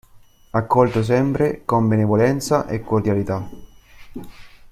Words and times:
Accolto 0.49 1.03
sempre 1.03 1.61
con 1.63 1.87
benevolenza 1.87 2.65
e 2.65 2.79
cordialità. 2.81 3.47